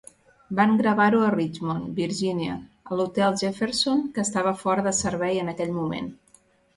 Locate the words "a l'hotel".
2.89-3.37